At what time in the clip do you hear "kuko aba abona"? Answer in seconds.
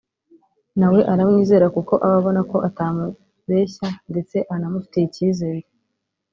1.75-2.41